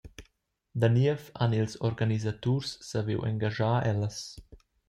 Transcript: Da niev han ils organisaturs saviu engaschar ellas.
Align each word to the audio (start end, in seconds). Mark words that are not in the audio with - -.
Da 0.79 0.87
niev 0.95 1.21
han 1.39 1.53
ils 1.59 1.73
organisaturs 1.89 2.69
saviu 2.91 3.19
engaschar 3.31 3.81
ellas. 3.95 4.17